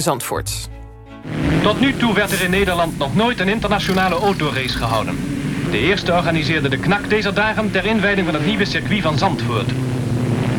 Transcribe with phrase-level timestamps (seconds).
[0.00, 0.68] Zandvoort.
[1.62, 5.16] Tot nu toe werd er in Nederland nog nooit een internationale autorace gehouden.
[5.70, 9.72] De eerste organiseerde de KNAK deze dagen ter inwijding van het nieuwe circuit van Zandvoort.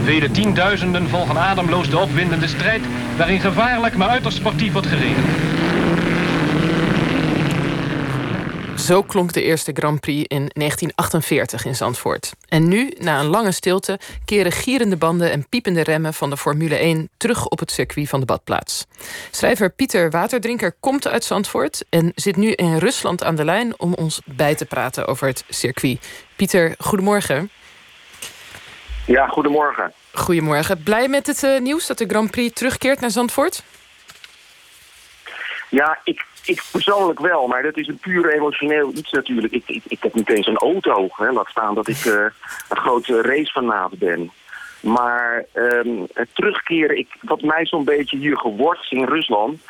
[0.03, 2.81] Vele tienduizenden volgen ademloos de opwindende strijd...
[3.17, 5.23] waarin gevaarlijk maar uiterst sportief wordt gereden.
[8.85, 12.33] Zo klonk de eerste Grand Prix in 1948 in Zandvoort.
[12.47, 16.75] En nu, na een lange stilte, keren gierende banden en piepende remmen van de Formule
[16.75, 18.85] 1 terug op het circuit van de badplaats.
[19.31, 23.93] Schrijver Pieter Waterdrinker komt uit Zandvoort en zit nu in Rusland aan de lijn om
[23.93, 26.25] ons bij te praten over het circuit.
[26.35, 27.49] Pieter, goedemorgen.
[29.05, 29.93] Ja, goedemorgen.
[30.13, 30.83] Goedemorgen.
[30.83, 33.63] Blij met het uh, nieuws dat de Grand Prix terugkeert naar Zandvoort?
[35.69, 39.53] Ja, ik, ik persoonlijk wel, maar dat is een puur emotioneel iets natuurlijk.
[39.53, 42.13] Ik, ik, ik heb niet eens een auto, hè, laat staan dat ik uh,
[42.69, 44.31] een grote racefanaat ben.
[44.79, 49.61] Maar um, het terugkeren, ik, wat mij zo'n beetje hier geworst in Rusland...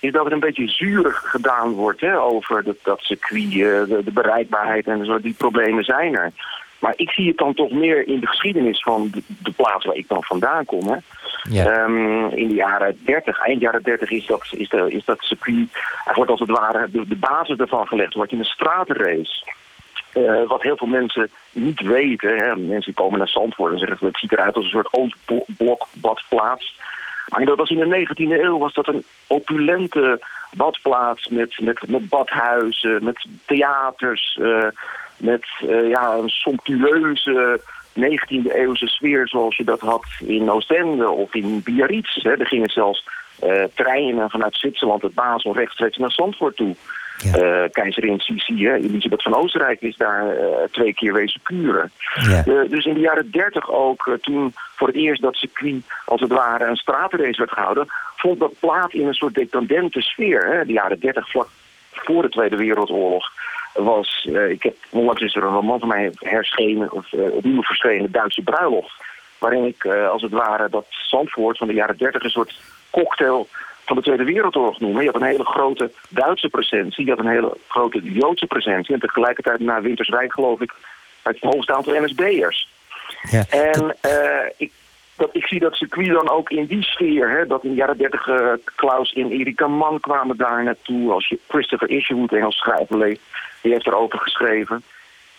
[0.00, 4.12] is dat er een beetje zuurig gedaan wordt hè, over dat, dat circuit, de, de,
[4.12, 5.20] bereikbaarheid en zo.
[5.20, 6.32] Die problemen zijn er.
[6.78, 9.96] Maar ik zie het dan toch meer in de geschiedenis van de, de plaats waar
[9.96, 10.88] ik dan vandaan kom.
[10.88, 10.96] Hè.
[11.50, 11.84] Ja.
[11.84, 15.68] Um, in de jaren 30, eind jaren 30 is dat, is de, is dat circuit,
[16.14, 19.52] wordt als het ware de, de basis ervan gelegd, wordt in een stratenrace.
[20.14, 22.36] Uh, wat heel veel mensen niet weten.
[22.36, 22.56] Hè.
[22.56, 25.14] Mensen komen naar Zandvoort en zeggen het ziet eruit als een soort
[25.56, 26.78] blokbadplaats.
[27.28, 30.20] Maar dat was in de 19e eeuw was dat een opulente
[30.56, 34.66] badplaats met, met, badhuizen, met theaters, uh,
[35.16, 37.60] met uh, ja, een somptueuze
[37.96, 42.22] 19e eeuwse sfeer zoals je dat had in Oostende of in Biarritz.
[42.22, 42.30] Hè.
[42.30, 43.04] Er gingen zelfs
[43.44, 46.76] uh, treinen vanuit Zwitserland, het Basel, rechtstreeks naar Zandvoort toe.
[47.18, 47.62] Ja.
[47.62, 51.90] Uh, keizerin Sisi, hè, Elisabeth van Oostenrijk, is daar uh, twee keer wezen kuren.
[52.14, 52.42] Ja.
[52.68, 56.64] Dus in de jaren dertig ook, toen voor het eerst dat circuit als het ware
[56.64, 57.86] een stratenrace werd gehouden,
[58.16, 60.46] vond dat plaats in een soort decadente sfeer.
[60.46, 60.64] Hè.
[60.64, 61.48] De jaren dertig, vlak
[61.90, 63.30] voor de Tweede Wereldoorlog,
[63.74, 67.62] was, uh, ik heb onlangs is er een roman van mij herschenen, of uh, opnieuw
[67.62, 68.94] verschenen, Duitse bruiloft.
[69.38, 73.48] Waarin ik uh, als het ware dat Zandvoort van de jaren dertig een soort cocktail
[73.84, 75.00] van de Tweede Wereldoorlog noem.
[75.00, 78.94] Je had een hele grote Duitse presentie, je had een hele grote Joodse presentie.
[78.94, 80.74] En tegelijkertijd na Winterswijk geloof ik
[81.22, 82.68] het hoogste aantal NSB'ers.
[83.30, 83.44] Ja.
[83.48, 83.96] En
[84.56, 84.72] ik,
[85.16, 87.30] dat, ik zie dat circuit dan ook in die sfeer.
[87.30, 91.12] Hè, dat in de jaren dertig uh, Klaus en Erika Mann kwamen daar naartoe.
[91.12, 93.20] Als je Christopher Isherwood, Engels schrijver, leest.
[93.60, 94.82] Die heeft erover geschreven.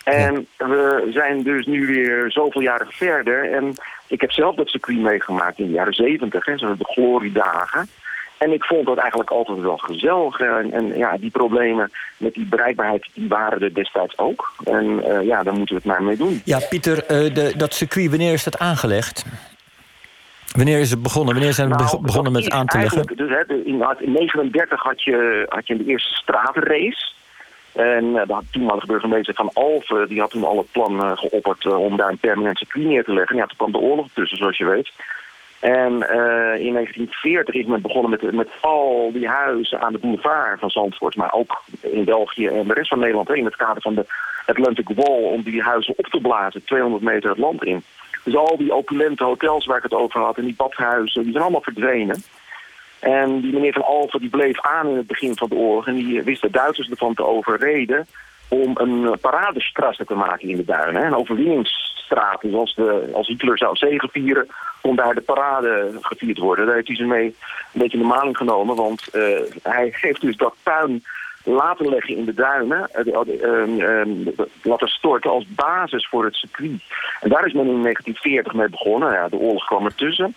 [0.04, 3.52] En we zijn dus nu weer zoveel jaren verder.
[3.52, 3.72] En
[4.06, 6.44] ik heb zelf dat circuit meegemaakt in de jaren zeventig.
[6.44, 7.88] De gloriedagen.
[8.38, 10.40] En ik vond dat eigenlijk altijd wel gezellig.
[10.40, 14.52] En, ja, die problemen met die bereikbaarheid, die waren er destijds ook.
[14.64, 16.40] En uh, ja, daar moeten we het maar mee doen.
[16.44, 19.24] Ja, Pieter, uh, de, dat circuit, wanneer is dat aangelegd?
[20.52, 21.34] Wanneer is het begonnen?
[21.34, 23.06] Wanneer zijn we nou, begonnen met aan te leggen?
[23.16, 27.14] Dus, hè, in 1939 had je, had je de eerste stratenrace.
[27.72, 31.64] En uh, de toenmalige burgemeester van Alphen die had toen al het plan uh, geopperd
[31.64, 33.36] uh, om daar een permanent circuit neer te leggen.
[33.36, 34.90] Ja, toen kwam de oorlog tussen, zoals je weet.
[35.60, 35.92] En
[36.60, 41.16] in 1940 is men begonnen met, met al die huizen aan de boulevard van Zandvoort,
[41.16, 44.06] maar ook in België en de rest van Nederland in het kader van de
[44.46, 47.82] Atlantic Wall, om die huizen op te blazen, 200 meter het land in.
[48.26, 51.42] Dus al die opulente hotels waar ik het over had en die badhuizen, die zijn
[51.42, 52.22] allemaal verdwenen.
[52.98, 55.94] En die meneer Van Alphen die bleef aan in het begin van de oorlog en
[55.94, 58.06] die wist de Duitsers ervan te overreden
[58.48, 61.04] om een paradestrasse te maken in de duinen.
[61.04, 62.40] Een overwinningsstraat.
[62.40, 64.48] Dus als, de, als Hitler zou zegevieren,
[64.80, 66.66] kon daar de parade gevierd worden.
[66.66, 67.26] Daar heeft hij ze mee
[67.72, 71.04] een beetje de maling genomen, want uh, hij heeft dus dat puin
[71.46, 74.30] laten leggen in de duinen, uh,
[74.62, 76.82] laten storten als basis voor het circuit.
[77.20, 79.12] En daar is men in 1940 mee begonnen.
[79.12, 80.34] Ja, de oorlog kwam ertussen.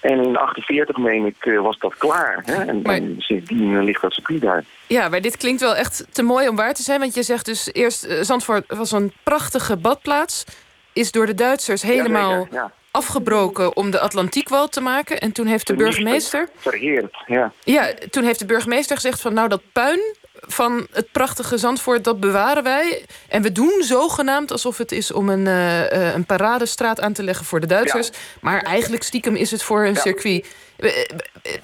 [0.00, 2.42] En in 1948, meen ik, eh, was dat klaar.
[2.44, 2.64] Hè?
[2.64, 2.94] En, maar...
[2.94, 4.64] en, sindsdien ligt dat circuit daar.
[4.86, 7.00] Ja, maar dit klinkt wel echt te mooi om waar te zijn.
[7.00, 10.44] Want je zegt dus eerst, uh, Zandvoort was een prachtige badplaats.
[10.92, 12.72] Is door de Duitsers helemaal ja, ja.
[12.90, 15.20] afgebroken om de Atlantiekwal te maken.
[15.20, 16.48] En toen heeft de burgemeester...
[16.56, 17.52] Verheerd, ja.
[17.64, 20.00] Ja, toen heeft de burgemeester gezegd van nou dat puin
[20.46, 23.04] van het prachtige Zandvoort, dat bewaren wij.
[23.28, 27.46] En we doen zogenaamd alsof het is om een, uh, een paradestraat aan te leggen
[27.46, 28.06] voor de Duitsers.
[28.06, 28.14] Ja.
[28.40, 30.00] Maar eigenlijk stiekem is het voor een ja.
[30.00, 30.46] circuit.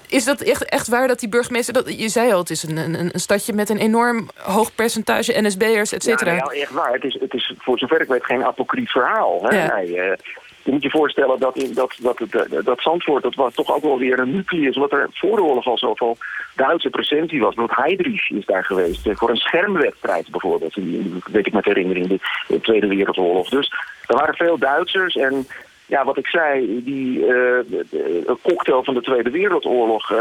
[0.07, 1.73] Is dat echt, echt waar dat die burgemeester...
[1.73, 5.41] Dat, je zei al, het is een, een, een stadje met een enorm hoog percentage
[5.41, 6.33] NSB'ers, et cetera.
[6.33, 6.93] Ja, echt waar.
[6.93, 9.43] Het is, het is voor zover ik weet geen apocrief verhaal.
[9.43, 9.63] Hè?
[9.63, 9.81] Ja.
[9.81, 10.13] Uh,
[10.69, 13.81] je moet je voorstellen dat, in, dat, dat, dat, dat Zandvoort, dat was toch ook
[13.81, 16.17] wel weer een nucleus, wat er voor de oorlog al zoveel
[16.55, 17.55] Duitse presentie was.
[17.55, 20.75] Want Heydrich is daar geweest voor een schermwedstrijd bijvoorbeeld,
[21.31, 23.49] weet ik met herinnering, de, de Tweede Wereldoorlog.
[23.49, 23.71] Dus
[24.07, 25.47] er waren veel Duitsers en
[25.85, 27.59] ja, wat ik zei, die uh,
[28.41, 30.11] cocktail van de Tweede Wereldoorlog.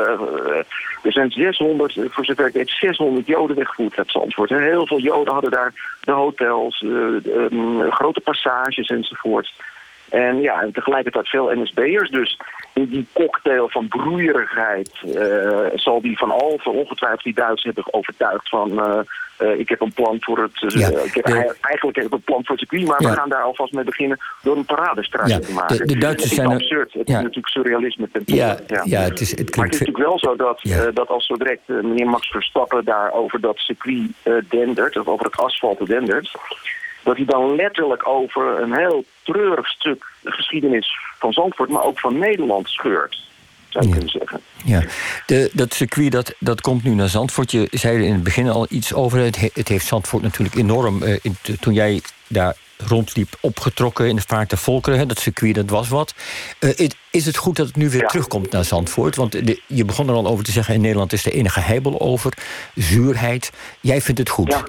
[1.02, 4.50] Er zijn 600, voor zover ik weet, 600 Joden weggevoerd uit Zandvoort.
[4.50, 9.52] Heel veel Joden hadden daar de hotels, um, grote passages enzovoort.
[10.08, 12.10] En ja, en tegelijkertijd veel NSB'ers.
[12.10, 12.38] Dus
[12.72, 18.49] in die cocktail van broeierigheid uh, zal die van Alphen ongetwijfeld die Duitsers hebben overtuigd
[18.49, 18.72] van...
[18.72, 19.00] Uh,
[19.38, 20.72] uh, ik heb een plan voor het...
[20.75, 21.26] Ja, ik heb,
[21.60, 24.19] Eigenlijk heb ik een plan voor het circuit, maar we gaan daar alvast mee beginnen
[24.43, 25.76] door een paradestraat ja, te maken.
[25.76, 26.93] De, de Duitsers het is zijn absurd.
[26.93, 29.00] Het is natuurlijk surrealisme ten ja, ja.
[29.00, 30.60] het is, het Maar het is natuurlijk wel zo dat,
[30.94, 34.10] dat als zo direct meneer Max Verstappen daar over dat circuit
[34.49, 36.31] dendert, of over het asfalt dendert
[37.08, 42.19] dat hij dan letterlijk over een heel treurig stuk geschiedenis van Zandvoort, maar ook van
[42.19, 43.26] Nederland scheurt.
[43.69, 44.40] Zou je kunnen zeggen.
[44.64, 44.82] Ja,
[45.26, 47.50] de, dat circuit dat, dat komt nu naar Zandvoort.
[47.50, 49.19] Je zei er in het begin al iets over.
[49.19, 54.22] Het, het heeft Zandvoort natuurlijk enorm, uh, in, toen jij daar rondliep, opgetrokken in de
[54.26, 54.99] vaart der volkeren.
[54.99, 56.14] Hè, dat circuit, dat was wat.
[56.60, 59.16] Uh, is het goed dat het nu weer terugkomt naar Zandvoort?
[59.16, 60.75] Want de, je begon er al over te zeggen...
[60.75, 62.32] in Nederland is er enige heibel over.
[62.75, 63.52] Zuurheid.
[63.81, 64.52] Jij vindt het goed?
[64.52, 64.64] Ja.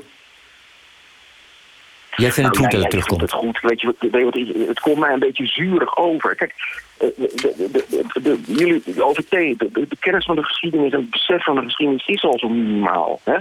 [2.19, 3.21] Jij vindt het goed dat het terugkomt?
[3.21, 3.59] Het, goed.
[3.61, 6.35] Weet je, weet je, het komt mij een beetje zuurig over.
[6.35, 6.53] Kijk,
[6.97, 11.43] eh, de, de, de, jullie, de OVT, de, kennis van de geschiedenis en het besef
[11.43, 13.19] van de geschiedenis is al zo minimaal.
[13.23, 13.37] Hè?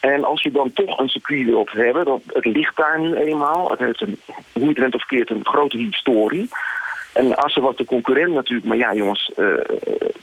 [0.00, 3.70] En als je dan toch een circuit wilt hebben, dat, het ligt daar nu eenmaal.
[3.70, 4.20] Het heeft een,
[4.52, 6.48] hoe je het bent of keert, een grote historie.
[7.12, 9.54] En Assen was de concurrent natuurlijk, maar ja jongens, uh,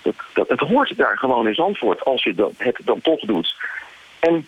[0.02, 3.56] dat, dat, het hoort daar gewoon in Zandvoort als je dat, het dan toch doet.
[4.20, 4.48] En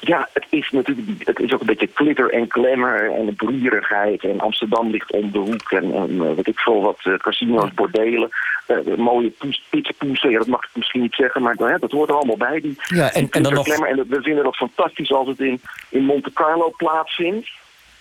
[0.00, 4.24] ja, het is natuurlijk het is ook een beetje glitter en glamour en broeierigheid.
[4.24, 7.74] En Amsterdam ligt om de hoek en, en uh, weet ik veel wat, uh, casino's,
[7.74, 8.28] bordelen.
[8.68, 9.32] Uh, mooie
[9.70, 12.60] pizzapoesen, ja, dat mag ik misschien niet zeggen, maar uh, dat hoort er allemaal bij.
[12.60, 13.68] Die, ja, en, en dan nog...
[13.68, 17.48] En we vinden dat fantastisch als het in, in Monte Carlo plaatsvindt.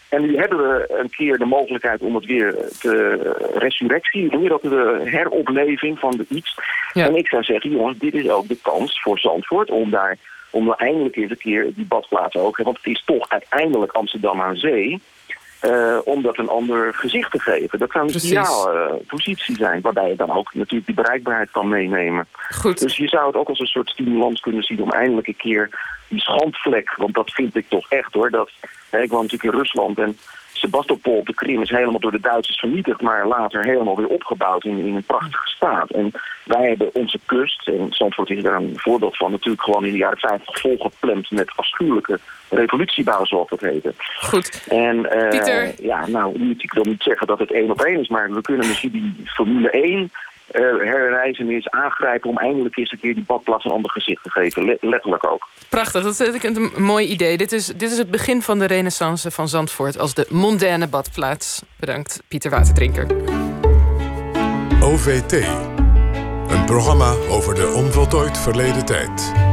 [0.09, 3.19] En nu hebben we een keer de mogelijkheid om het weer te
[3.55, 6.57] resurrectie, hoe je dat, de heropleving van de iets.
[6.93, 7.05] Ja.
[7.05, 10.17] En ik zou zeggen, jongens, dit is ook de kans voor Zandvoort om daar
[10.55, 12.57] om dan eindelijk eens een keer die badplaats ook...
[12.57, 15.01] want het is toch uiteindelijk Amsterdam aan zee...
[15.61, 17.79] Uh, om dat een ander gezicht te geven.
[17.79, 21.69] Dat zou een ideale uh, positie zijn, waarbij je dan ook natuurlijk die bereikbaarheid kan
[21.69, 22.27] meenemen.
[22.49, 22.79] Goed.
[22.79, 25.69] Dus je zou het ook als een soort stimulans kunnen zien om eindelijk een keer
[26.07, 28.29] die schandvlek, want dat vind ik toch echt hoor.
[28.29, 28.51] Dat,
[28.89, 30.17] hè, ik woon natuurlijk in Rusland en
[30.65, 34.77] Sebastopol, de Krim, is helemaal door de Duitsers vernietigd, maar later helemaal weer opgebouwd in,
[34.77, 35.89] in een prachtige staat.
[35.89, 36.11] En
[36.43, 39.97] wij hebben onze kust, en Zandvoort is daar een voorbeeld van, natuurlijk gewoon in de
[39.97, 42.19] jaren 50 volgeplemd met afschuwelijke
[42.49, 43.93] revolutiebouw, zoals dat heette.
[44.19, 44.65] Goed.
[44.69, 45.73] En uh, Pieter.
[45.81, 48.67] ja, nou, ik wil niet zeggen dat het één op één is, maar we kunnen
[48.67, 50.07] misschien die Formule 1 uh,
[50.61, 54.77] herreizen is, aangrijpen om eindelijk eens een keer die badplaats een ander gezicht te geven.
[54.81, 55.47] letterlijk ook.
[55.69, 57.37] Prachtig, dat is een mooi idee.
[57.37, 61.63] Dit is, dit is het begin van de renaissance van Zandvoort als de mondaine badplaats.
[61.79, 63.07] Bedankt, Pieter Waterdrinker.
[64.81, 65.33] OVT,
[66.47, 69.44] een programma over de onvoltooid verleden tijd.